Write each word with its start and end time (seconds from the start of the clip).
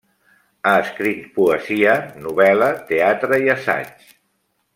Ha 0.69 0.71
escrit 0.85 1.27
poesia, 1.35 1.93
novel·la, 2.25 2.71
teatre 2.89 3.41
i 3.45 3.53
assaig. 3.57 4.05